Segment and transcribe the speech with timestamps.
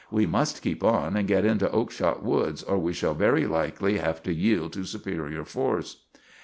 [0.09, 4.23] We must keep on and get into Oakshott Woods, or we shall very likely have
[4.23, 5.97] to yield to supereer force."